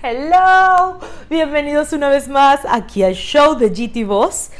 [0.00, 4.50] Hello, bienvenidos una vez más aquí al show de GT Boss.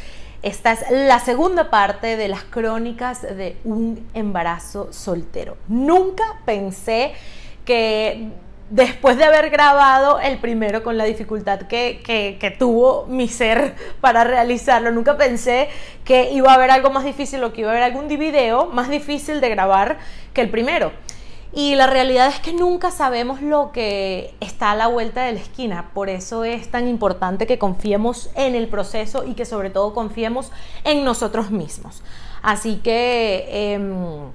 [0.42, 5.56] Esta es la segunda parte de las crónicas de un embarazo soltero.
[5.68, 7.12] Nunca pensé
[7.64, 8.30] que
[8.68, 14.24] después de haber grabado el primero con la dificultad que, que, tuvo mi ser para
[14.24, 15.68] realizarlo, nunca pensé
[16.04, 18.88] que iba a haber algo más difícil o que iba a haber algún video más
[18.88, 19.98] difícil de grabar
[20.34, 20.90] que el primero.
[21.52, 25.40] Y la realidad es que nunca sabemos lo que está a la vuelta de la
[25.40, 25.90] esquina.
[25.94, 30.52] Por eso es tan importante que confiemos en el proceso y que sobre todo confiemos
[30.84, 32.02] en nosotros mismos.
[32.42, 34.30] Así que, em,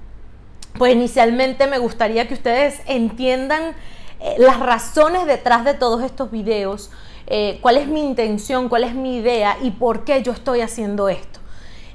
[0.76, 3.74] pues inicialmente me gustaría que ustedes entiendan
[4.20, 6.90] eh, las razones detrás de todos estos videos,
[7.26, 11.08] eh, cuál es mi intención, cuál es mi idea y por qué yo estoy haciendo
[11.08, 11.40] esto.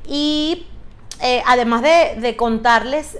[0.07, 0.65] Y
[1.21, 3.17] eh, además de, contarles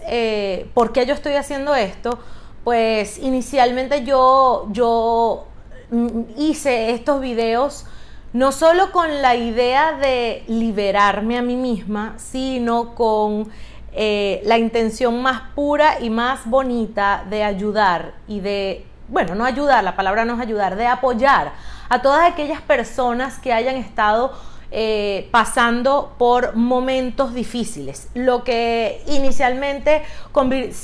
[0.73, 2.19] por qué yo estoy haciendo esto,
[2.63, 5.45] pues inicialmente yo, yo
[5.91, 7.85] mm, hice estos videos
[8.31, 13.49] no solo con la idea de liberarme a mí misma, sino con
[13.95, 19.95] la intención más pura y más bonita de ayudar y de bueno, no ayudar, la
[19.95, 21.51] palabra no es ayudar, de apoyar
[21.89, 24.33] a todas aquellas personas que hayan estado
[24.71, 28.09] eh, pasando por momentos difíciles.
[28.13, 30.03] Lo que inicialmente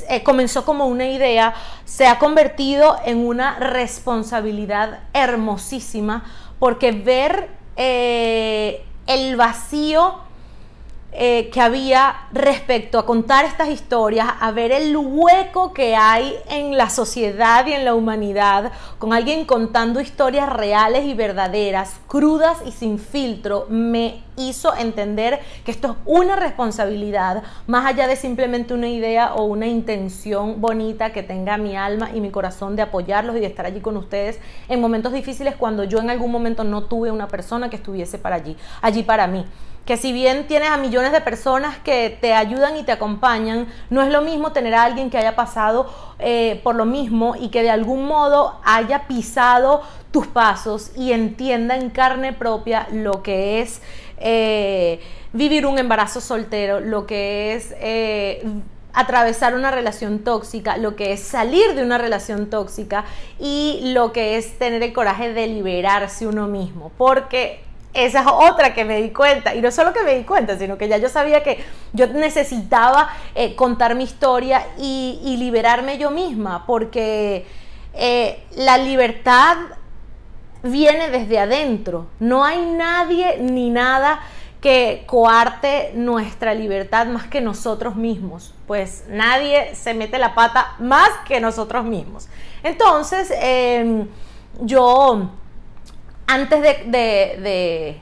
[0.09, 1.53] eh, comenzó como una idea
[1.85, 6.25] se ha convertido en una responsabilidad hermosísima
[6.57, 10.24] porque ver eh, el vacío
[11.17, 16.77] eh, que había respecto a contar estas historias, a ver el hueco que hay en
[16.77, 22.73] la sociedad y en la humanidad, con alguien contando historias reales y verdaderas, crudas y
[22.73, 28.89] sin filtro, me hizo entender que esto es una responsabilidad, más allá de simplemente una
[28.89, 33.39] idea o una intención bonita que tenga mi alma y mi corazón de apoyarlos y
[33.39, 37.09] de estar allí con ustedes en momentos difíciles cuando yo en algún momento no tuve
[37.09, 39.45] una persona que estuviese para allí, allí para mí
[39.85, 44.01] que si bien tienes a millones de personas que te ayudan y te acompañan, no
[44.01, 45.87] es lo mismo tener a alguien que haya pasado
[46.17, 51.75] eh, por lo mismo y que de algún modo haya pisado tus pasos y entienda
[51.75, 53.81] en carne propia lo que es
[54.17, 54.99] eh,
[55.33, 57.73] vivir un embarazo soltero, lo que es...
[57.79, 58.43] Eh,
[58.97, 63.03] atravesar una relación tóxica, lo que es salir de una relación tóxica
[63.39, 66.93] y lo que es tener el coraje de liberarse uno mismo.
[66.97, 67.59] Porque
[67.95, 69.55] esa es otra que me di cuenta.
[69.55, 71.63] Y no solo que me di cuenta, sino que ya yo sabía que
[71.93, 77.45] yo necesitaba eh, contar mi historia y, liberarme yo misma, porque
[77.93, 79.57] eh, la libertad
[80.63, 82.07] viene desde adentro.
[82.19, 84.19] No hay nadie ni nada
[84.61, 88.53] que coarte nuestra libertad más que nosotros mismos.
[88.65, 92.27] Pues nadie se mete la pata más que nosotros mismos.
[92.63, 94.07] Entonces, em,
[94.61, 95.29] yo
[96.27, 98.01] antes de,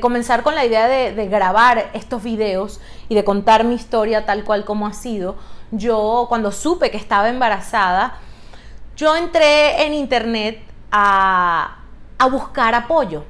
[0.00, 4.64] comenzar con la idea de, grabar estos videos y de contar mi historia tal cual
[4.64, 5.36] como ha sido,
[5.70, 8.18] yo cuando supe que estaba embarazada,
[8.96, 10.60] yo entré en internet
[10.90, 11.78] a,
[12.18, 13.24] a buscar apoyo,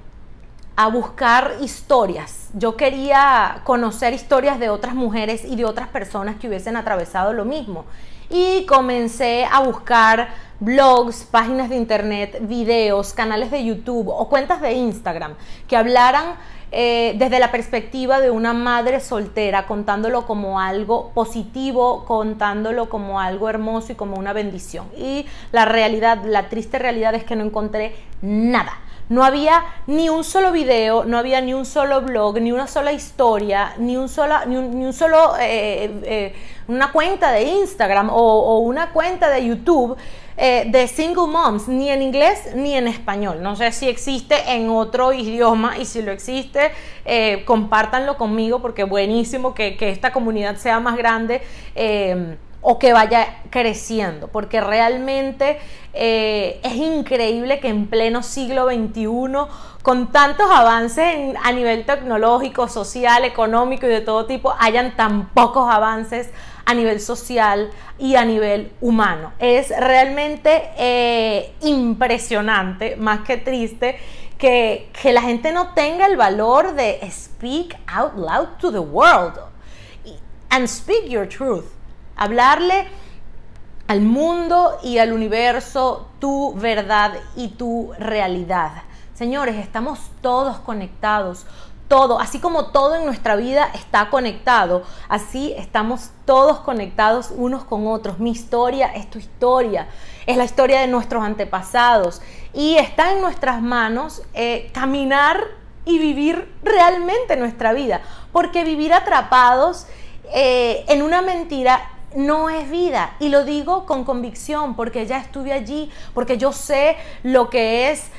[0.77, 2.51] a buscar historias.
[2.55, 7.45] Yo quería conocer historias de otras mujeres y de otras personas que hubiesen atravesado lo
[7.45, 7.85] mismo.
[8.29, 10.31] Y comencé a buscar
[10.63, 15.35] blogs, páginas de internet, videos, canales de YouTube o cuentas de Instagram
[15.67, 16.37] que hablaran
[16.71, 23.51] eh, desde la perspectiva de una madre soltera, contándolo como algo positivo, contándolo como algo
[23.51, 24.87] hermoso y como una bendición.
[24.97, 28.73] Y la realidad, la triste realidad es que no encontré nada.
[29.09, 32.93] No había ni un solo video, no había ni un solo blog, ni una sola
[32.93, 34.11] historia, ni un,
[34.47, 36.35] ni un, solo, eh, eh,
[36.69, 39.97] una cuenta de Instagram o una cuenta de YouTube
[40.37, 43.43] eh, de single moms, ni en inglés ni en español.
[43.43, 46.73] No sé si existe en otro idioma y si lo existe,
[47.05, 51.43] eh, compártanlo conmigo porque buenísimo que, esta comunidad sea más grande.
[52.63, 55.59] Eh, o que vaya creciendo, porque realmente
[55.93, 59.07] es increíble que en pleno siglo XXI,
[59.83, 65.69] con tantos avances a nivel tecnológico, social, económico y de todo tipo, hayan tan pocos
[65.69, 66.31] avances
[66.65, 69.33] a nivel social y a nivel humano.
[69.39, 73.99] Es realmente eh, impresionante, más que triste,
[74.39, 79.35] que, que la gente no tenga el valor de speak out loud to the world
[80.51, 81.82] and speak your truth.
[82.23, 82.87] Hablarle
[83.89, 88.85] al mundo y al universo tu verdad y tu realidad.
[89.13, 91.47] Señores, estamos todos conectados,
[91.89, 97.89] todo, así como todo en nuestra vida está conectado, así estamos todos conectados unos con
[97.89, 98.21] otros.
[98.21, 99.89] Mi historia es tu historia,
[100.25, 102.23] es la historia de nuestros antepasados
[102.55, 105.41] y está en nuestras manos eh, caminar
[105.85, 109.89] y vivir realmente nuestra vida, porque vivir atrapados
[110.33, 113.15] eh, en una mentira no es vida.
[113.21, 118.11] Y lo digo con convicción, porque ya estuve allí, porque yo sé lo que es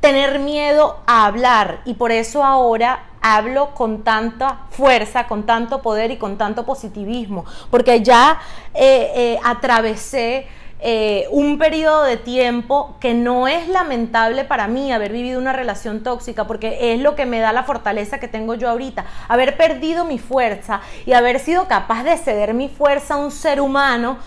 [0.00, 6.10] tener miedo a hablar y por eso ahora hablo con tanta fuerza, con tanto poder
[6.10, 8.38] y con tanto positivismo, porque ya
[8.74, 10.46] eh, eh, atravesé
[10.86, 16.02] eh, un periodo de tiempo que no es lamentable para mí haber vivido una relación
[16.02, 20.04] tóxica, porque es lo que me da la fortaleza que tengo yo ahorita, haber perdido
[20.04, 24.18] mi fuerza y haber sido capaz de ceder mi fuerza a un ser humano.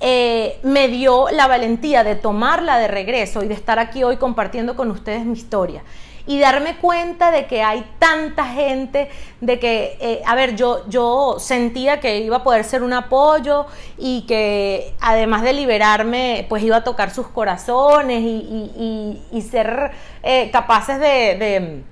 [0.00, 4.90] me dio la valentía de tomarla de regreso y de estar aquí hoy compartiendo con
[4.90, 5.82] ustedes mi historia
[6.26, 9.08] y darme cuenta de que hay tanta gente,
[9.40, 13.66] de que, eh, a ver, yo, yo sentía que iba a poder ser un apoyo
[13.98, 19.90] y que además de liberarme, pues iba a tocar sus corazones y, ser
[20.22, 21.82] eh, capaces de,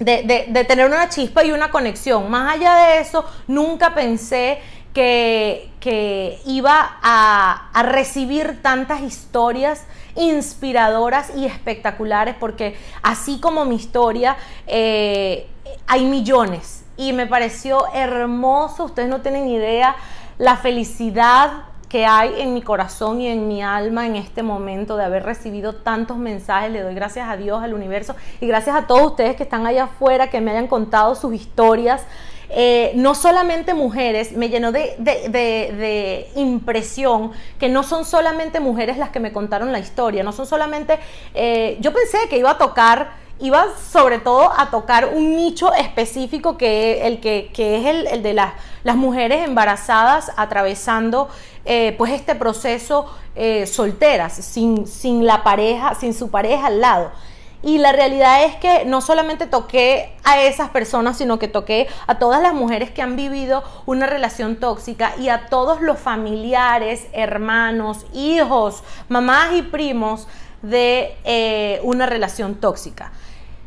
[0.00, 2.30] de tener una chispa y una conexión.
[2.30, 4.60] Más allá de eso, nunca pensé
[4.92, 9.84] que, que iba a, a, recibir tantas historias
[10.16, 14.36] inspiradoras y espectaculares, porque así como mi historia,
[14.66, 15.46] eh,
[15.86, 16.84] hay millones.
[16.96, 19.96] Y me pareció hermoso, ustedes no tienen idea
[20.38, 25.04] la felicidad que hay en mi corazón y en mi alma en este momento de
[25.04, 26.72] haber recibido tantos mensajes.
[26.72, 29.84] Le doy gracias a Dios, al universo y gracias a todos ustedes que están allá
[29.84, 32.00] afuera, que me hayan contado sus historias.
[32.48, 39.20] Eh, no solamente mujeres, me llenó de, impresión que no son solamente mujeres las que
[39.20, 40.98] me contaron la historia, no son solamente,
[41.34, 46.56] eh, yo pensé que iba a tocar, iba sobre todo a tocar un nicho específico
[46.56, 48.54] que, el que, es el, de las,
[48.84, 51.28] las, mujeres embarazadas atravesando
[51.64, 53.06] eh, pues este proceso
[53.66, 57.10] solteras, sin, sin la pareja, sin su pareja al lado.
[57.64, 62.18] Y la realidad es que no solamente toqué a esas personas, sino que toqué a
[62.18, 68.04] todas las mujeres que han vivido una relación tóxica y a todos los familiares, hermanos,
[68.12, 70.26] hijos, mamás y primos
[70.62, 73.12] de eh, una relación tóxica.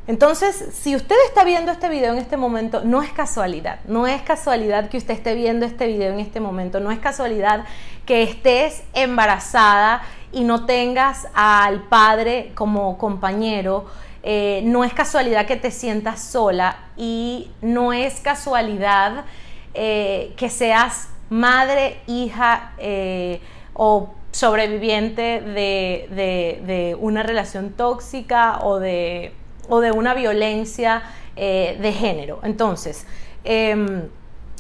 [0.08, 4.22] Entonces, si usted está viendo este video en este momento, no es casualidad, no es
[4.22, 7.66] casualidad que usted esté viendo este video en este momento, no es casualidad
[8.06, 13.86] que estés embarazada y no tengas al padre como compañero,
[14.22, 19.26] eh, no es casualidad que te sientas sola y no es casualidad
[19.74, 23.42] eh, que seas madre, hija eh,
[23.74, 29.34] o sobreviviente de, una relación tóxica o de,
[29.70, 31.04] o de una violencia
[31.36, 32.40] de género.
[32.44, 33.06] Entonces,
[33.44, 34.08] em,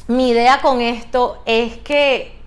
[0.07, 2.37] mi idea con esto es que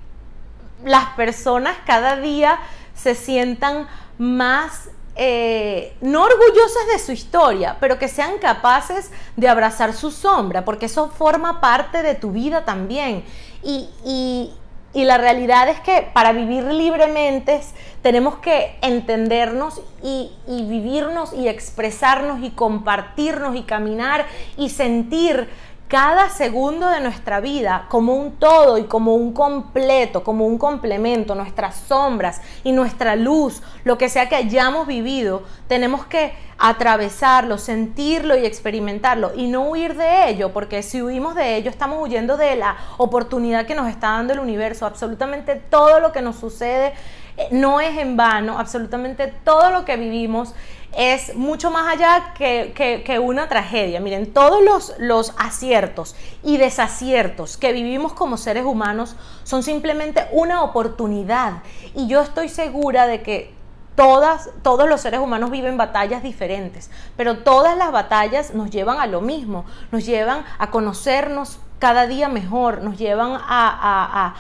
[0.85, 2.59] las personas cada día
[2.95, 3.89] se sientan
[4.19, 4.91] más
[5.21, 10.87] eh, no orgullosas de su historia, pero que sean capaces de abrazar su sombra, porque
[10.87, 13.25] eso forma parte de tu vida también.
[13.65, 14.53] Y,
[14.95, 17.61] la realidad es que para vivir libremente
[18.03, 24.27] tenemos que entendernos y, y vivirnos y expresarnos y compartirnos y caminar
[24.57, 25.49] y sentir
[25.89, 31.35] cada segundo de nuestra vida como un todo y como un completo, como un complemento,
[31.35, 38.37] nuestras sombras y nuestra luz, lo que sea que hayamos vivido, tenemos que atravesarlo, sentirlo
[38.37, 42.57] y experimentarlo y no huir de ello, porque si huimos de ello estamos huyendo de
[42.57, 44.85] la oportunidad que nos está dando el universo.
[44.85, 46.93] Absolutamente todo lo que nos sucede
[47.39, 50.55] eh, no es en vano, absolutamente todo lo que vivimos
[50.97, 54.01] es mucho más allá que, una tragedia.
[54.01, 60.63] Miren, todos los, los, aciertos y desaciertos que vivimos como seres humanos son simplemente una
[60.63, 61.63] oportunidad.
[61.95, 63.55] Y yo estoy segura de que
[63.95, 69.07] todas, todos los seres humanos viven batallas diferentes, pero todas las batallas nos llevan a
[69.07, 74.35] lo mismo, nos llevan a conocernos cada día mejor, nos llevan a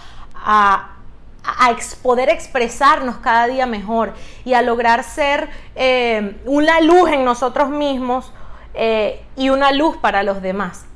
[2.03, 4.15] poder expresarnos cada día mejor
[4.45, 8.33] y a lograr ser eh, una luz en nosotros mismos
[8.75, 10.87] eh, y una luz para los demás.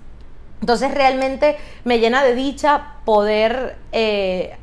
[0.61, 4.57] Entonces realmente me llena de dicha poder, eh,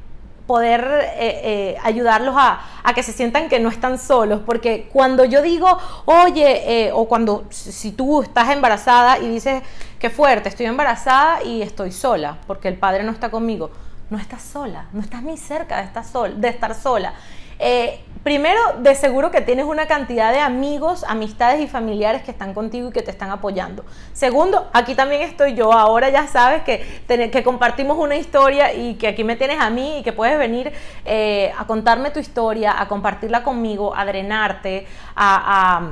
[0.48, 5.78] poder ayudarlos a, a, que se sientan que no están solos, porque cuando yo digo,
[6.06, 9.62] oye, o cuando si tú estás embarazada y dices,
[10.00, 13.70] qué fuerte, estoy embarazada y estoy sola, porque el padre no está conmigo
[14.10, 17.14] no estás sola, no estás ni cerca de estar, de estar sola.
[17.60, 22.54] eh, primero, de seguro que tienes una cantidad de amigos, amistades y familiares que están
[22.54, 23.86] contigo y que te están apoyando.
[24.14, 25.72] Segundo, aquí también estoy yo.
[25.74, 30.00] Ahora ya sabes que, que compartimos una historia y que aquí me tienes a mí
[30.00, 30.72] y que puedes venir
[31.06, 35.92] eh, a contarme tu historia, a compartirla conmigo, a drenarte, a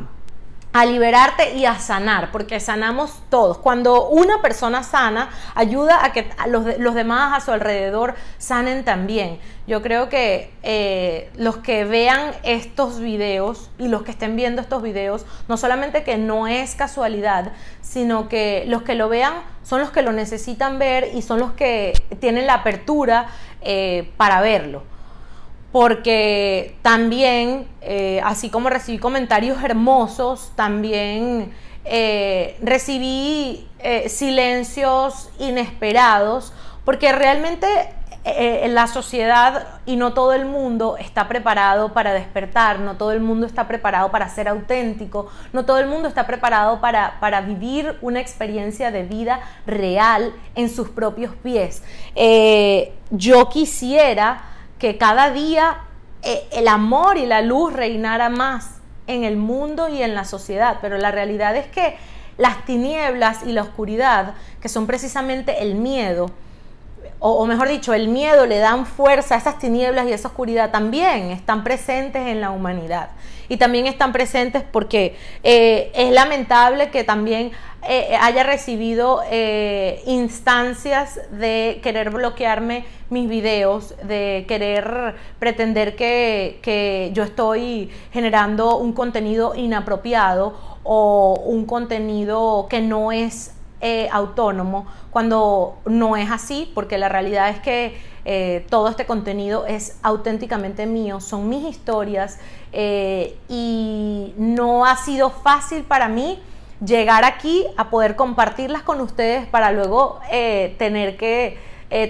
[0.85, 3.57] liberarte y a sanar, porque sanamos todos.
[3.57, 9.39] Cuando una persona sana, ayuda a que los, los demás a su alrededor sanen también.
[9.67, 14.81] Yo creo que eh, los que vean estos videos y los que estén viendo estos
[14.81, 19.91] videos, no solamente que no es casualidad, sino que los que lo vean son los
[19.91, 23.27] que lo necesitan ver y son los que tienen la apertura
[23.61, 24.83] eh, para verlo
[25.77, 31.53] porque también, eh, así como recibí comentarios hermosos, también
[31.85, 36.51] eh, recibí eh, silencios inesperados,
[36.83, 37.67] porque realmente
[38.69, 43.45] la sociedad y no todo el mundo está preparado para despertar, no todo el mundo
[43.45, 48.19] está preparado para ser auténtico, no todo el mundo está preparado para, para vivir una
[48.19, 51.83] experiencia de vida real en sus propios pies.
[53.11, 55.77] yo quisiera que cada día
[56.23, 60.77] eh, el amor y la luz reinara más en el mundo y en la sociedad,
[60.81, 61.95] pero la realidad es que
[62.37, 66.29] las tinieblas y la oscuridad, que son precisamente el miedo,
[67.19, 71.31] o, mejor dicho, el miedo le dan fuerza a esas tinieblas y esa oscuridad, también
[71.31, 73.09] están presentes en la humanidad.
[73.49, 77.51] Y también están presentes porque eh, es lamentable que también
[77.87, 87.11] eh, haya recibido eh, instancias de querer bloquearme mis videos, de querer pretender que, que
[87.13, 95.77] yo estoy generando un contenido inapropiado o un contenido que no es eh, autónomo cuando
[95.85, 101.19] no es así, porque la realidad es que eh, todo este contenido es auténticamente mío,
[101.19, 102.39] son mis historias
[102.73, 106.39] eh, y no ha sido fácil para mí
[106.83, 110.19] llegar aquí a poder compartirlas con ustedes para luego
[110.77, 111.57] tener que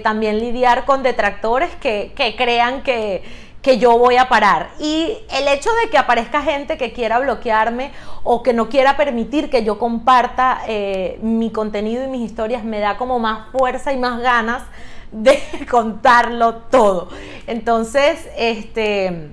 [0.02, 3.22] también lidiar con detractores que, que crean que
[3.62, 4.70] que yo voy a parar.
[4.78, 9.50] Y el hecho de que aparezca gente que quiera bloquearme o que no quiera permitir
[9.50, 13.96] que yo comparta eh, mi contenido y mis historias me da como más fuerza y
[13.96, 14.62] más ganas
[15.10, 17.08] de contarlo todo.
[17.46, 19.30] Entonces, este,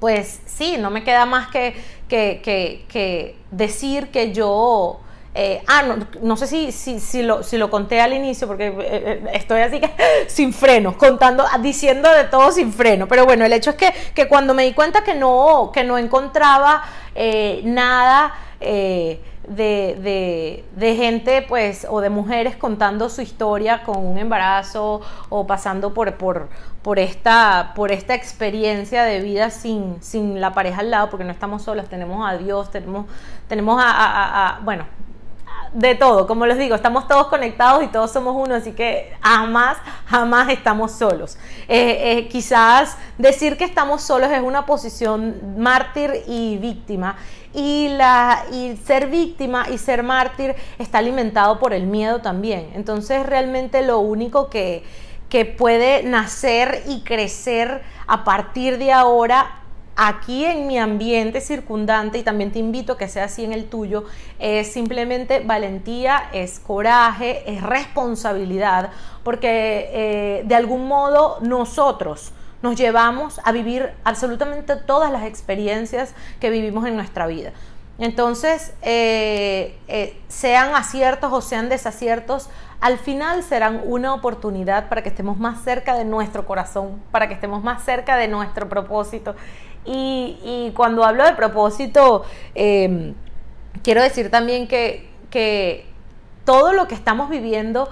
[0.00, 1.74] pues sí, no me queda más que,
[2.08, 2.40] que,
[2.88, 5.00] que decir que yo
[5.38, 5.82] eh, ah,
[6.22, 9.80] no, sé si, si, lo, si lo conté al inicio, porque eh, eh, estoy así
[9.80, 9.90] que
[10.28, 13.06] sin freno, contando, diciendo de todo sin freno.
[13.06, 16.82] Pero bueno, el hecho es que, cuando me di cuenta que no, que no encontraba
[17.64, 25.46] nada de, de, gente, pues, o de mujeres contando su historia con un embarazo o
[25.46, 26.48] pasando por, por,
[26.80, 31.32] por, esta, por esta experiencia de vida sin, sin la pareja al lado, porque no
[31.32, 33.04] estamos solas, tenemos a Dios, tenemos,
[33.48, 34.86] tenemos a bueno,
[35.72, 39.78] de todo, como les digo, estamos todos conectados y todos somos uno, así que jamás,
[40.06, 41.36] jamás estamos solos.
[41.68, 47.16] Eh, eh, quizás decir que estamos solos es una posición mártir y víctima,
[47.52, 52.70] y, la, y ser víctima y ser mártir está alimentado por el miedo también.
[52.74, 54.84] Entonces realmente lo único que,
[55.30, 59.62] que puede nacer y crecer a partir de ahora
[59.96, 63.68] aquí en mi ambiente circundante, y también te invito a que sea así en el
[63.68, 64.04] tuyo,
[64.38, 68.90] es simplemente valentía, es coraje, es responsabilidad,
[69.24, 76.50] porque eh, de algún modo nosotros nos llevamos a vivir absolutamente todas las experiencias que
[76.50, 77.52] vivimos en nuestra vida.
[77.98, 82.50] Entonces, eh, eh, sean aciertos o sean desaciertos,
[82.80, 87.34] al final serán una oportunidad para que estemos más cerca de nuestro corazón, para que
[87.34, 89.34] estemos más cerca de nuestro propósito
[89.86, 92.24] y, cuando hablo de propósito,
[92.54, 93.14] em,
[93.82, 95.06] quiero decir también que,
[96.44, 97.90] todo lo que estamos viviendo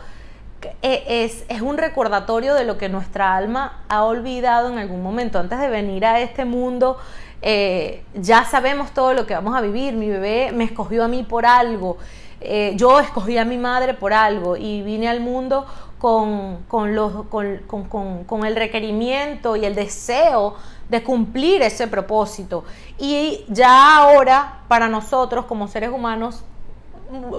[0.81, 5.39] e, es, un recordatorio de lo que nuestra alma ha olvidado en algún momento.
[5.39, 6.97] Antes de venir a este mundo,
[7.43, 9.95] eh, ya sabemos todo lo que vamos a vivir.
[9.95, 11.99] Mi bebé me escogió a mí por algo.
[12.41, 15.67] Eh, yo escogí a mi madre por algo y vine al mundo
[15.99, 20.55] con, con el requerimiento y el deseo
[20.89, 22.65] de cumplir ese propósito.
[22.99, 26.45] Y ya ahora, para nosotros como seres humanos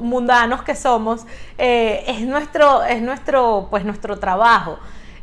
[0.02, 1.26] mundanos que somos,
[1.58, 4.78] eh, es, nuestro, es nuestro, pues nuestro trabajo.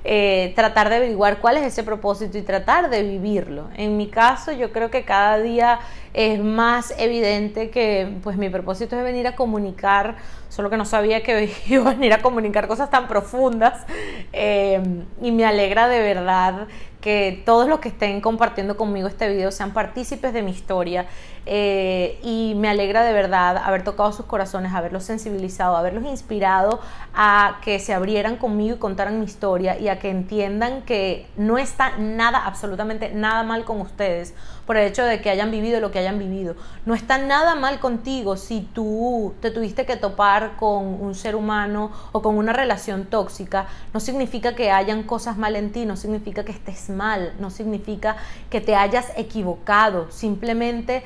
[0.05, 3.69] Eh, tratar de averiguar cuál es ese propósito y tratar de vivirlo.
[3.77, 5.79] En mi caso, yo creo que cada día
[6.13, 10.17] es más evidente que pues mi propósito es venir a comunicar,
[10.49, 13.85] solo que no sabía que iba a venir a comunicar cosas tan profundas
[14.33, 14.83] eh,
[15.21, 16.67] y me alegra de verdad
[17.01, 21.07] que todos los que estén compartiendo conmigo este video sean partícipes de mi historia
[21.45, 26.81] eh, y me alegra de verdad haber tocado sus corazones, haberlos sensibilizado, haberlos inspirado
[27.15, 31.59] a que se abrieran conmigo y contaran mi historia y a que entiendan que no
[31.59, 34.35] está nada, absolutamente nada mal con ustedes
[34.67, 36.55] por el hecho de que hayan vivido lo que hayan vivido.
[36.87, 41.91] No está nada mal contigo si tú te tuviste que topar con un ser humano
[42.13, 43.67] o con una relación tóxica.
[43.93, 48.17] No significa que hayan cosas mal en ti, no significa que estés mal, no significa
[48.51, 50.11] que te hayas equivocado.
[50.11, 51.03] Simplemente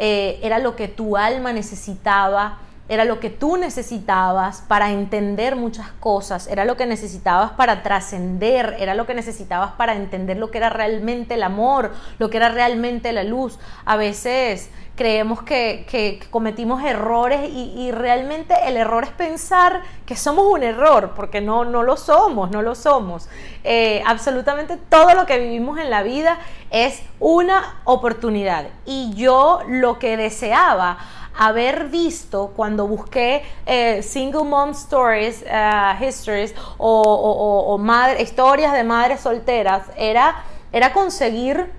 [0.00, 2.58] eh, era lo que tu alma necesitaba
[2.90, 8.74] era lo que tú necesitabas para entender muchas cosas, era lo que necesitabas para trascender,
[8.80, 12.48] era lo que necesitabas para entender lo que era realmente el amor, lo que era
[12.48, 13.60] realmente la luz.
[13.84, 20.62] A veces creemos que, cometimos errores y, realmente el error es pensar que somos un
[20.62, 23.28] error, porque no, no lo somos, no lo somos.
[23.64, 26.38] Eh, absolutamente todo lo que vivimos en la vida
[26.70, 28.66] es una oportunidad.
[28.84, 30.98] Y yo lo que deseaba,
[31.38, 37.80] haber visto cuando busqué eh, single mom stories, uh, histories o,
[38.18, 41.72] historias de madres solteras, era, era conseguir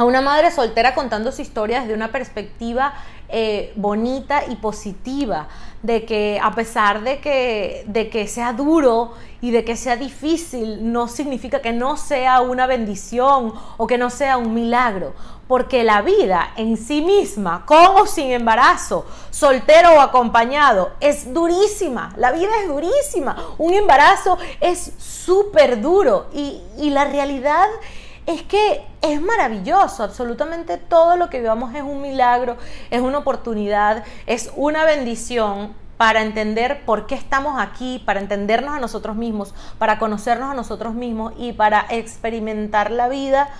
[0.00, 2.94] a una madre soltera contando su historia desde una perspectiva
[3.28, 5.46] eh, bonita y positiva,
[5.82, 10.90] de que a pesar de que, de que sea duro y de que sea difícil,
[10.90, 15.12] no significa que no sea una bendición o que no sea un milagro,
[15.46, 22.14] porque la vida en sí misma, con o sin embarazo, soltero o acompañado, es durísima,
[22.16, 27.99] la vida es durísima, un embarazo es súper duro y, y la realidad es
[28.42, 32.56] que es maravilloso, absolutamente todo lo que vivamos es un milagro,
[32.90, 38.78] es una oportunidad, es una bendición para entender por qué estamos aquí, para entendernos a
[38.78, 43.50] nosotros mismos, para conocernos a nosotros mismos y para experimentar la vida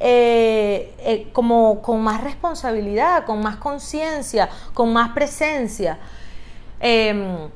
[0.00, 5.98] eh, eh, como con más responsabilidad, con más conciencia, con más presencia.
[6.80, 7.48] Em,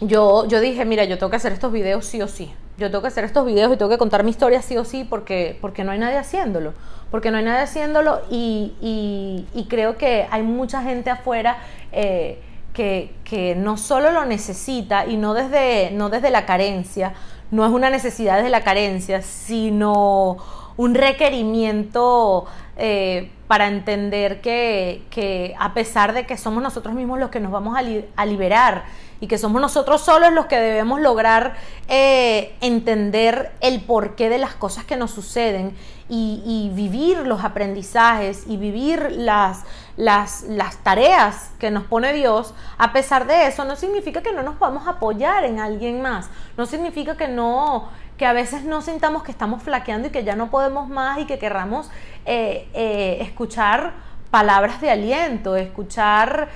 [0.00, 2.52] yo, yo dije, mira, yo tengo que hacer estos videos sí o sí
[2.82, 5.04] yo tengo que hacer estos videos y tengo que contar mi historia sí o sí
[5.04, 6.74] porque, porque no hay nadie haciéndolo.
[7.10, 11.58] Porque no hay nadie haciéndolo y, creo que hay mucha gente afuera
[11.92, 17.14] eh, que, no solo lo necesita y no desde, no desde la carencia,
[17.50, 20.38] no es una necesidad desde la carencia, sino
[20.76, 27.38] un requerimiento eh, para entender que, a pesar de que somos nosotros mismos los que
[27.38, 28.84] nos vamos a liberar
[29.20, 31.52] y que somos nosotros solos los que debemos lograr
[31.86, 35.76] eh, entender el porqué de las cosas que nos suceden
[36.08, 39.64] y, vivir los aprendizajes y vivir las,
[39.98, 44.42] las, las, tareas que nos pone Dios, a pesar de eso, no significa que no
[44.42, 47.90] nos podamos apoyar en alguien más, no significa que no
[48.22, 51.26] que a veces no sintamos que estamos flaqueando y que ya no podemos más y
[51.26, 51.90] que querramos
[52.24, 53.94] eh, eh, escuchar
[54.30, 56.48] palabras de aliento, escuchar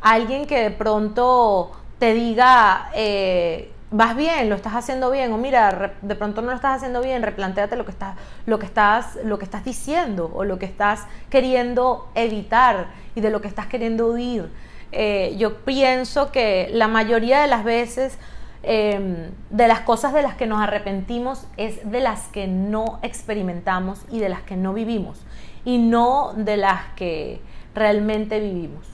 [0.00, 5.94] alguien que de pronto te diga, eh, vas bien, lo estás haciendo bien, o mira,
[6.02, 9.38] de pronto no lo estás haciendo bien, replanteate lo que estás, lo que estás, lo
[9.38, 14.08] que estás diciendo, o lo que estás queriendo evitar y de lo que estás queriendo
[14.08, 14.50] huir.
[14.90, 18.18] Eh, yo pienso que la mayoría de las veces
[18.62, 24.04] em, de las cosas de las que nos arrepentimos es de las que no experimentamos
[24.10, 25.24] y de las que no vivimos
[25.64, 27.40] y no de las que
[27.74, 28.86] realmente vivimos.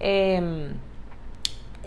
[0.00, 0.74] Em,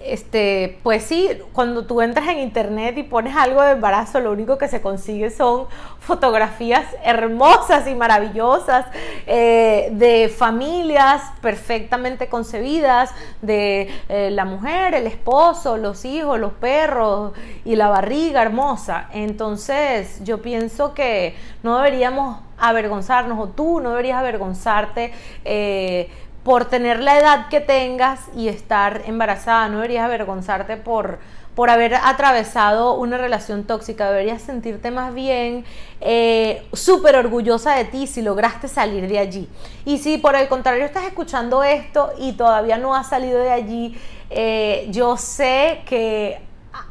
[0.05, 4.57] este, pues sí, cuando tú entras en internet y pones algo de embarazo, lo único
[4.57, 5.67] que se consigue son
[5.99, 8.85] fotografías hermosas y maravillosas
[9.27, 13.11] eh, de familias perfectamente concebidas,
[13.41, 17.33] de eh, la mujer, el esposo, los hijos, los perros
[17.65, 19.09] y la barriga hermosa.
[19.13, 25.11] Entonces yo pienso que no deberíamos avergonzarnos o tú no deberías avergonzarte.
[25.45, 26.09] Eh,
[26.43, 29.67] por tener la edad que tengas y estar embarazada.
[29.67, 31.19] No deberías avergonzarte por,
[31.55, 34.09] por haber atravesado una relación tóxica.
[34.09, 35.65] Deberías sentirte más bien
[35.99, 39.49] eh, súper orgullosa de ti si lograste salir de allí.
[39.85, 43.95] Y si por el contrario estás escuchando esto y todavía no has salido de allí,
[44.29, 46.39] eh, yo sé que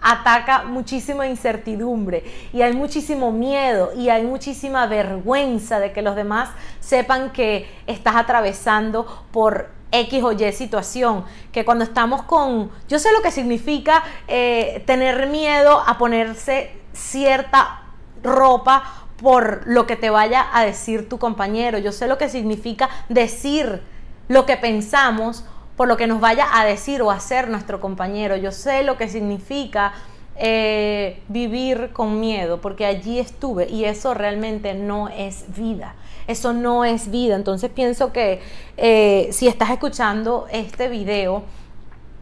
[0.02, 6.50] ataca muchísima incertidumbre y hay muchísimo miedo y hay muchísima vergüenza de que los demás
[6.80, 13.12] sepan que estás atravesando por X o Y situación, que cuando estamos con, yo sé
[13.12, 17.82] lo que significa eh, tener miedo a ponerse cierta
[18.22, 18.84] ropa
[19.20, 23.82] por lo que te vaya a decir tu compañero, yo sé lo que significa decir
[24.28, 25.44] lo que pensamos
[25.80, 28.36] por lo que nos vaya a decir o hacer nuestro compañero.
[28.36, 29.94] Yo sé lo que significa
[30.36, 35.94] eh, vivir con miedo, porque allí estuve y eso realmente no es vida.
[36.26, 37.34] Eso no es vida.
[37.34, 38.42] Entonces pienso que
[38.76, 41.44] eh, si estás escuchando este video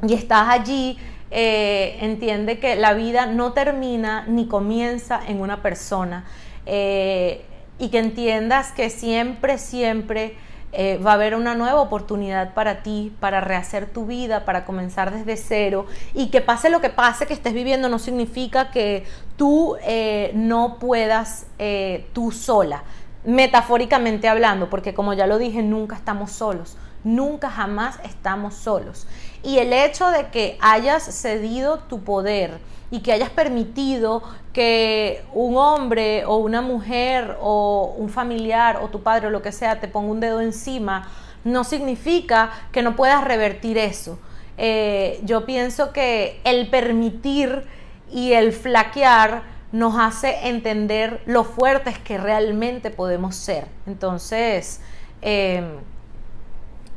[0.07, 0.97] y estás allí,
[1.33, 6.27] eh, entiende que la vida no termina ni comienza en una persona.
[6.65, 10.37] y que entiendas que siempre, siempre
[10.73, 15.13] eh, va a haber una nueva oportunidad para ti, para rehacer tu vida, para comenzar
[15.13, 15.87] desde cero.
[16.15, 19.05] Y que pase lo que pase que estés viviendo no significa que
[19.37, 22.83] tú eh, no puedas eh, tú sola,
[23.25, 26.77] metafóricamente hablando, porque como ya lo dije, nunca estamos solos.
[27.05, 29.07] Nunca jamás estamos solos.
[29.43, 32.59] Y el hecho de que hayas cedido tu poder,
[32.91, 34.23] y que hayas permitido
[34.53, 39.53] que un hombre o una mujer o un familiar o tu padre o lo que
[39.53, 41.09] sea te ponga un dedo encima,
[41.45, 44.19] no significa que no puedas revertir eso.
[44.57, 47.65] Eh, yo pienso que el permitir
[48.11, 53.67] y el flaquear nos hace entender lo fuertes que realmente podemos ser.
[53.87, 54.81] Entonces,
[55.21, 55.67] em,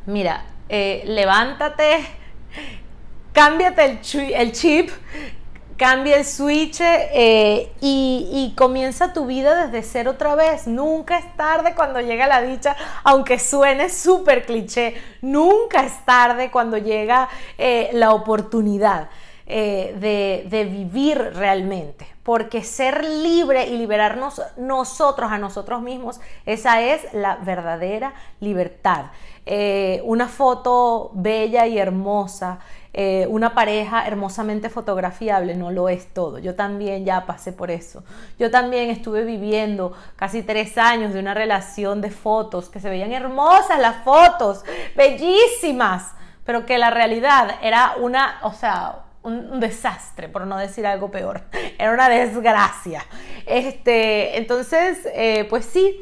[0.06, 2.06] mira, eh, levántate,
[3.34, 4.90] cámbiate el, el chip
[5.82, 10.68] cambia el switch eh, y, comienza tu vida desde cero otra vez.
[10.68, 16.78] Nunca es tarde cuando llega la dicha, aunque suene súper cliché, nunca es tarde cuando
[16.78, 19.10] llega eh, la oportunidad
[19.48, 22.06] eh, de, de vivir realmente.
[22.22, 29.06] Porque ser libre y liberarnos nosotros a nosotros mismos, esa es la verdadera libertad.
[30.04, 32.60] una foto bella y hermosa
[32.94, 36.40] eh, una pareja hermosamente fotografiable no lo es todo.
[36.40, 38.04] Yo también ya pasé por eso.
[38.38, 43.14] Yo también estuve viviendo casi tres años de una relación de fotos que se veían
[43.14, 46.12] hermosas las fotos, bellísimas,
[46.44, 51.44] pero que la realidad era una, o sea, un, desastre, por no decir algo peor.
[51.78, 53.06] Era una desgracia.
[53.46, 56.02] Este, entonces, eh, pues sí,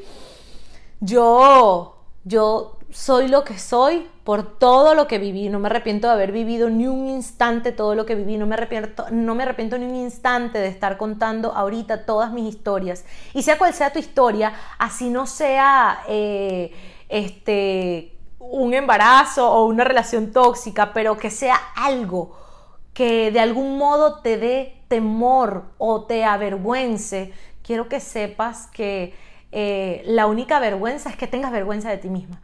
[1.00, 5.50] yo, yo soy lo que soy por todo lo que viví.
[5.50, 8.38] No me arrepiento de haber vivido ni un instante todo lo que viví.
[8.38, 12.48] No me arrepiento, no me arrepiento ni un instante de estar contando ahorita todas mis
[12.48, 13.06] historias.
[13.34, 16.72] Y sea cual sea tu historia, así no sea eh,
[17.10, 22.38] este, un embarazo o una relación tóxica, pero que sea algo
[22.94, 27.34] que de algún modo te dé temor o te avergüence.
[27.64, 29.16] Quiero que sepas que
[29.52, 32.40] eh, la única vergüenza es que tengas vergüenza de ti misma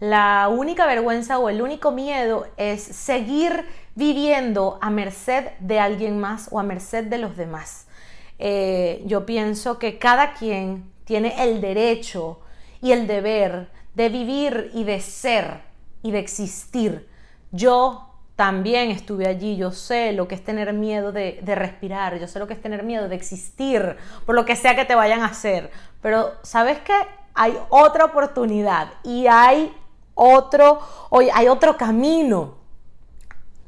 [0.00, 6.48] la única vergüenza o el único miedo es seguir viviendo a merced de alguien más
[6.50, 7.86] o a merced de los demás.
[8.38, 12.40] Eh, yo pienso que cada quien tiene el derecho
[12.80, 15.60] y el deber de vivir y de ser
[16.02, 17.06] y de existir.
[17.52, 22.26] Yo también estuve allí, yo sé lo que es tener miedo de, de, respirar, yo
[22.26, 25.20] sé lo que es tener miedo de existir, por lo que sea que te vayan
[25.20, 25.70] a hacer.
[26.00, 26.94] Pero sabes qué?
[27.34, 29.74] Hay otra oportunidad y hay
[30.20, 32.54] otro, hoy hay otro camino.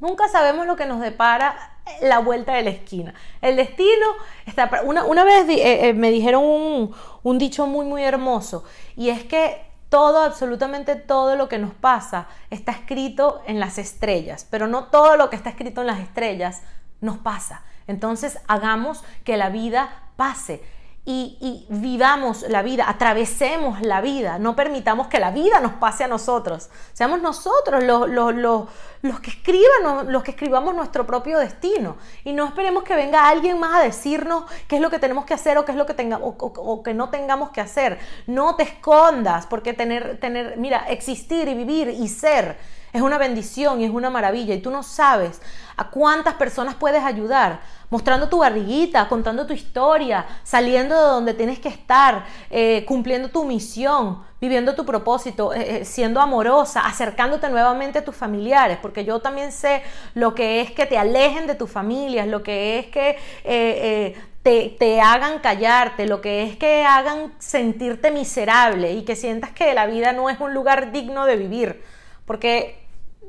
[0.00, 3.14] Nunca sabemos lo que nos depara la vuelta de la esquina.
[3.40, 4.06] El destino
[4.46, 4.82] está...
[4.84, 8.64] Una, una vez eh, eh, me dijeron un, un dicho muy, muy hermoso
[8.96, 14.46] y es que todo, absolutamente todo lo que nos pasa está escrito en las estrellas,
[14.50, 16.62] pero no todo lo que está escrito en las estrellas
[17.00, 17.62] nos pasa.
[17.86, 20.62] Entonces hagamos que la vida pase
[21.04, 26.08] y, vivamos la vida, atravesemos la vida, no permitamos que la vida nos pase a
[26.08, 26.70] nosotros.
[26.92, 31.96] Seamos nosotros los, los, que escriban, los que escribamos nuestro propio destino.
[32.22, 35.34] Y no esperemos que venga alguien más a decirnos qué es lo que tenemos que
[35.34, 37.98] hacer o qué es lo que tenga, o, que no tengamos que hacer.
[38.28, 42.58] No te escondas, porque tener, tener, mira, existir y vivir y ser
[42.92, 44.54] es una bendición y es una maravilla.
[44.54, 45.40] Y tú no sabes
[45.76, 47.60] a cuántas personas puedes ayudar
[47.92, 53.44] mostrando tu barriguita, contando tu historia, saliendo de donde tienes que estar, eh, cumpliendo tu
[53.44, 59.20] misión, viviendo tu propósito, eh, eh, siendo amorosa, acercándote nuevamente a tus familiares, porque yo
[59.20, 59.82] también sé
[60.14, 65.00] lo que es que te alejen de tus familias, lo que es que te, te,
[65.02, 70.12] hagan callarte, lo que es que hagan sentirte miserable y que sientas que la vida
[70.12, 71.82] no es un lugar digno de vivir.
[72.24, 72.81] Porque,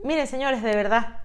[0.04, 1.24] miren señores, de verdad,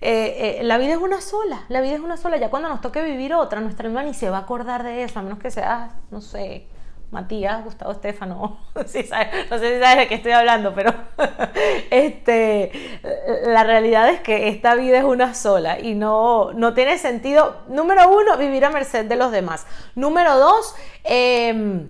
[0.00, 2.36] eh, eh, la vida es una sola, la vida es una sola.
[2.36, 5.18] Ya cuando nos toque vivir otra, nuestra alma ni se va a acordar de eso,
[5.18, 6.66] a menos que sea, no sé,
[7.10, 10.92] Matías, Gustavo Estefano, no sé si sabes de qué estoy hablando, pero
[11.90, 12.72] este,
[13.46, 18.10] la realidad es que esta vida es una sola y no, no tiene sentido, número
[18.10, 19.66] uno, vivir a merced de los demás.
[19.94, 21.88] Número dos, em,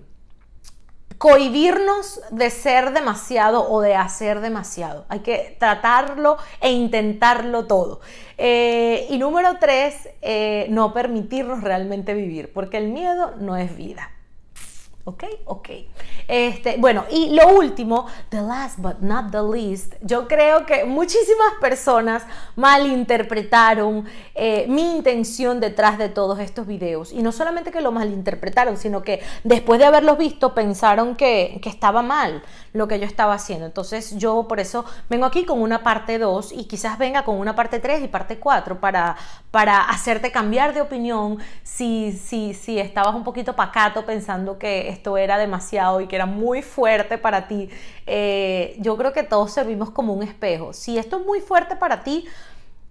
[1.17, 5.05] cohibirnos de ser demasiado o de hacer demasiado.
[5.09, 8.01] Hay que tratarlo e intentarlo todo.
[8.37, 14.14] Eh, y número tres, eh, no permitirnos realmente vivir, porque el miedo no es vida.
[15.07, 15.23] ¿Ok?
[15.45, 15.69] Ok.
[16.27, 21.53] Este, bueno, y lo último, the last but not the least, yo creo que muchísimas
[21.61, 22.23] personas
[22.55, 27.13] malinterpretaron eh, mi intención detrás de todos estos videos.
[27.13, 31.69] Y no solamente que lo malinterpretaron, sino que después de haberlos visto pensaron que, que
[31.69, 32.41] estaba mal
[32.73, 33.67] lo que yo estaba haciendo.
[33.67, 37.55] Entonces yo por eso vengo aquí con una parte 2 y quizás venga con una
[37.55, 39.17] parte 3 y parte 4 para,
[39.51, 45.17] para hacerte cambiar de opinión si, si, si estabas un poquito pacato pensando que esto
[45.17, 47.69] era demasiado y que era muy fuerte para ti.
[48.07, 50.73] Eh, yo creo que todos servimos como un espejo.
[50.73, 52.25] Si esto es muy fuerte para ti,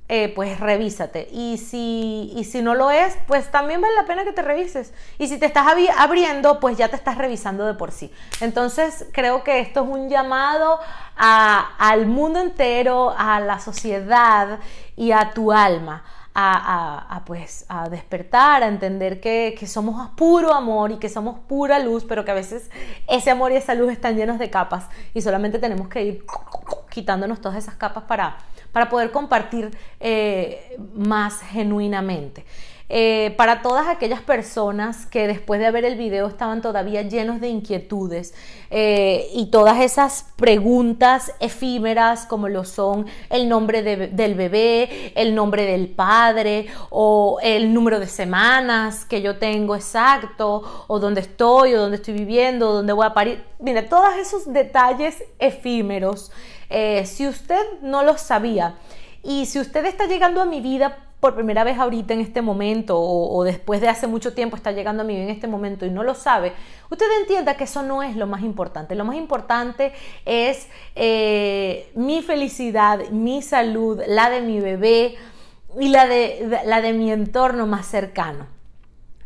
[0.07, 1.29] eh, pues revísate.
[1.33, 4.93] Y si, y si no lo es, pues también vale la pena que te revises.
[5.19, 8.13] Y si te estás abriendo, pues ya te estás revisando de por sí.
[8.43, 10.79] Entonces creo que esto es un llamado
[11.17, 14.59] al mundo entero, a la sociedad
[14.95, 16.05] y a tu alma.
[16.37, 21.79] A, pues a despertar, a entender que, que, somos puro amor y que somos pura
[21.79, 22.71] luz, pero que a veces
[23.09, 26.25] ese amor y esa luz están llenos de capas y solamente tenemos que ir
[26.91, 28.39] quitándonos todas esas capas para,
[28.73, 32.45] para poder compartir eh, más genuinamente.
[32.97, 37.49] Eh, para todas aquellas personas que después de ver el video estaban todavía llenos de
[37.49, 38.35] inquietudes
[38.71, 45.67] eh, y todas esas preguntas efímeras como lo son el nombre del bebé, el nombre
[45.67, 51.81] del padre o el número de semanas que yo tengo exacto o dónde estoy o
[51.81, 53.43] dónde estoy viviendo, o dónde voy a parir.
[53.59, 56.31] Mire, todos esos detalles efímeros,
[57.07, 58.77] si usted no los sabía
[59.25, 63.01] y si usted está llegando a mi vida por primera vez ahorita en este momento
[63.01, 66.03] o, después de hace mucho tiempo está llegando a mí en este momento y no
[66.03, 66.53] lo sabe,
[66.91, 68.95] usted entienda que eso no es lo más importante.
[68.95, 69.95] Lo más importante
[70.27, 75.17] es eh, mi felicidad, mi salud, la de mi bebé
[75.81, 78.47] y la de, la de mi entorno más cercano.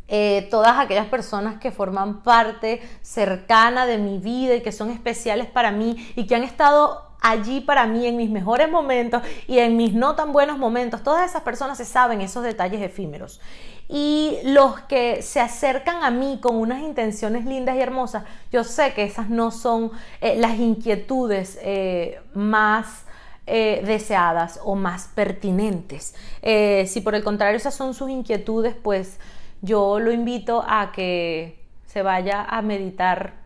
[0.06, 5.48] Eh, todas aquellas personas que forman parte cercana de mi vida y que son especiales
[5.48, 9.76] para mí y que han estado allí para mí en mis mejores momentos y en
[9.76, 11.02] mis no tan buenos momentos.
[11.02, 13.40] Todas esas personas se saben esos detalles efímeros.
[13.88, 18.92] Y los que se acercan a mí con unas intenciones lindas y hermosas, yo sé
[18.92, 23.04] que esas no son eh, las inquietudes eh, más...
[23.50, 26.14] Eh, deseadas o más pertinentes.
[26.42, 29.18] si por el contrario esas son sus inquietudes, pues
[29.62, 33.37] yo lo invito a que se vaya a meditar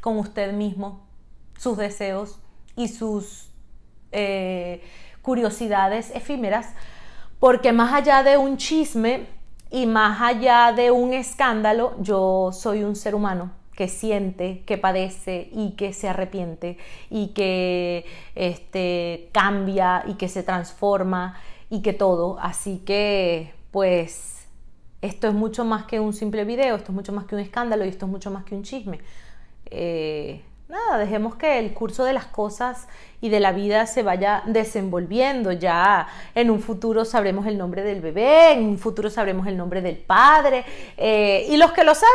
[0.00, 1.03] con usted mismo
[1.58, 2.38] sus deseos
[2.76, 3.50] y sus
[4.12, 4.82] eh,
[5.22, 6.68] curiosidades efímeras,
[7.40, 9.26] porque más allá de un chisme
[9.70, 15.48] y más allá de un escándalo, yo soy un ser humano que siente, que padece
[15.52, 16.78] y que se arrepiente
[17.10, 21.36] y que este, cambia y que se transforma
[21.70, 22.38] y que todo.
[22.40, 24.46] Así que, pues,
[25.02, 27.84] esto es mucho más que un simple video, esto es mucho más que un escándalo
[27.84, 29.00] y esto es mucho más que un chisme.
[29.66, 30.42] Eh,
[30.74, 32.88] nada, dejemos que el curso de las cosas
[33.20, 35.52] y de la vida se vaya desenvolviendo.
[35.52, 39.80] Ya en un futuro sabremos el nombre del bebé, en un futuro sabremos el nombre
[39.80, 40.64] del padre.
[40.96, 42.12] Eh, y los que lo saben,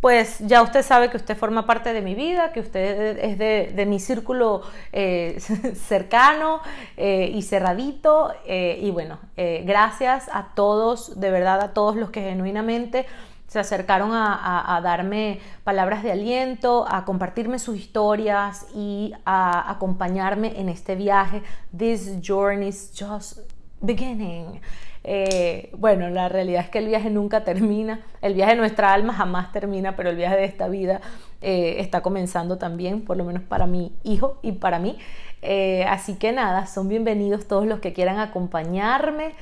[0.00, 3.86] pues ya usted sabe que usted forma parte de mi vida, que usted es de,
[3.86, 4.62] mi círculo
[4.92, 5.38] eh,
[5.88, 6.60] cercano
[6.96, 8.32] eh, y cerradito.
[8.46, 13.06] y bueno, gracias a todos, de verdad a todos los que genuinamente
[13.52, 20.70] se acercaron a, darme palabras de aliento, a compartirme sus historias y a acompañarme en
[20.70, 21.42] este viaje.
[21.76, 23.40] This journey is just
[23.82, 24.62] beginning.
[25.04, 29.12] Eh, bueno, la realidad es que el viaje nunca termina, el viaje de nuestra alma
[29.12, 31.02] jamás termina, pero el viaje de esta vida
[31.42, 34.96] eh, está comenzando también, por lo menos para mi hijo y para mí.
[35.42, 39.34] Eh, así que nada, son bienvenidos todos los que quieran acompañarme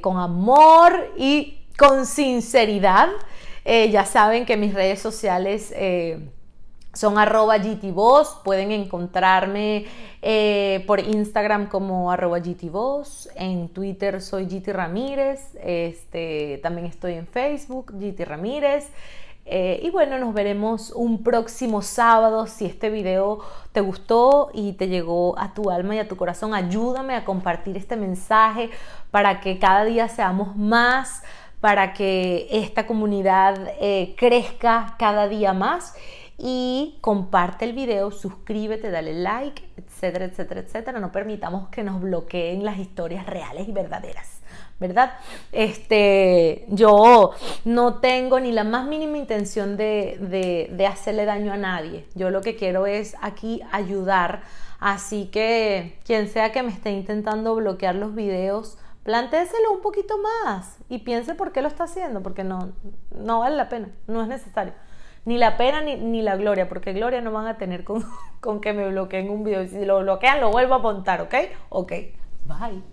[0.00, 3.08] con amor y con sinceridad.
[3.64, 6.30] Eh, ya saben que mis redes sociales eh,
[6.92, 8.40] son arroba gtvoz.
[8.44, 9.86] Pueden encontrarme
[10.20, 13.28] eh, por Instagram como arroba gtvoz.
[13.34, 15.56] En Twitter soy GT Ramírez.
[15.60, 18.88] Este, también estoy en Facebook, GT Ramírez.
[19.44, 22.46] y bueno, nos veremos un próximo sábado.
[22.46, 23.40] Si este video
[23.72, 27.76] te gustó y te llegó a tu alma y a tu corazón, ayúdame a compartir
[27.76, 28.70] este mensaje
[29.10, 31.24] para que cada día seamos más
[31.62, 35.94] para que esta comunidad eh, crezca cada día más.
[36.44, 40.98] y comparte el video, suscríbete, dale like, etcétera, etcétera, etcétera.
[40.98, 44.40] No permitamos que nos bloqueen las historias reales y verdaderas.
[44.80, 45.12] ¿verdad?
[45.52, 47.30] Este, yo
[47.64, 52.06] no tengo ni la más mínima intención de, de, hacerle daño a nadie.
[52.16, 54.42] Yo lo que quiero es aquí ayudar.
[54.80, 60.78] Así que quien sea que me esté intentando bloquear los videos, plantéselo un poquito más
[60.88, 62.72] y piense por qué lo está haciendo, porque no,
[63.16, 64.74] no vale la pena, no es necesario.
[65.24, 68.04] Ni la pena ni, ni la gloria, porque gloria no van a tener con,
[68.40, 69.66] con que me bloqueen un video.
[69.66, 71.34] Si lo bloquean, lo vuelvo a apuntar, ¿ok?
[71.68, 71.92] Ok,
[72.44, 72.91] bye.